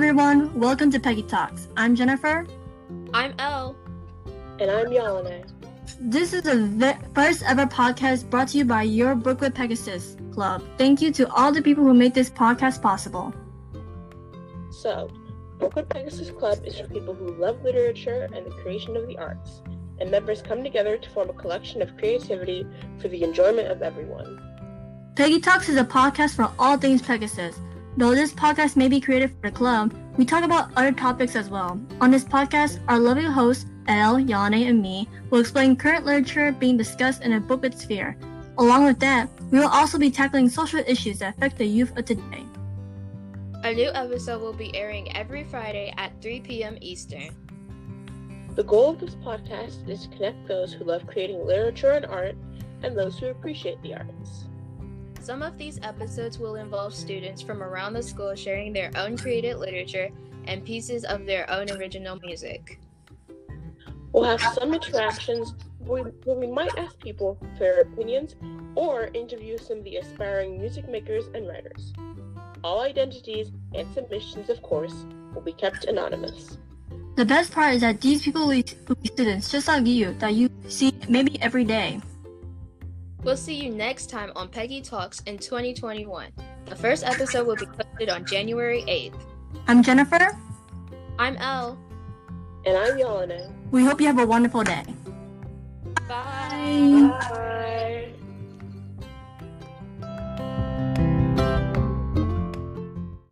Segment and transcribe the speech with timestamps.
[0.00, 1.68] everyone, welcome to Peggy Talks.
[1.76, 2.46] I'm Jennifer.
[3.12, 3.76] I'm Elle.
[4.58, 5.46] And I'm Yalana.
[6.00, 10.64] This is the first ever podcast brought to you by your Book with Pegasus Club.
[10.78, 13.34] Thank you to all the people who made this podcast possible.
[14.70, 15.10] So,
[15.58, 19.18] Book with Pegasus Club is for people who love literature and the creation of the
[19.18, 19.60] arts,
[20.00, 22.66] and members come together to form a collection of creativity
[23.02, 24.40] for the enjoyment of everyone.
[25.14, 27.60] Peggy Talks is a podcast for all things Pegasus.
[28.00, 31.50] Though this podcast may be created for the club, we talk about other topics as
[31.50, 31.78] well.
[32.00, 36.78] On this podcast, our lovely hosts, Elle, Yane, and me, will explain current literature being
[36.78, 38.16] discussed in a booklet sphere.
[38.56, 42.06] Along with that, we will also be tackling social issues that affect the youth of
[42.06, 42.46] today.
[43.64, 46.78] A new episode will be airing every Friday at 3 p.m.
[46.80, 47.28] Eastern.
[48.54, 52.34] The goal of this podcast is to connect those who love creating literature and art
[52.82, 54.46] and those who appreciate the arts.
[55.30, 59.58] Some of these episodes will involve students from around the school sharing their own created
[59.58, 60.10] literature
[60.46, 62.80] and pieces of their own original music.
[64.10, 68.34] We'll have some interactions where where we might ask people for their opinions
[68.74, 71.92] or interview some of the aspiring music makers and writers.
[72.64, 76.58] All identities and submissions, of course, will be kept anonymous.
[77.14, 80.50] The best part is that these people will be students just like you that you
[80.66, 82.00] see maybe every day.
[83.22, 86.32] We'll see you next time on Peggy Talks in 2021.
[86.64, 89.20] The first episode will be posted on January 8th.
[89.68, 90.38] I'm Jennifer.
[91.18, 91.78] I'm Elle.
[92.64, 93.52] And I'm Yalana.
[93.70, 94.84] We hope you have a wonderful day.
[96.08, 97.10] Bye.
[97.20, 97.46] Bye.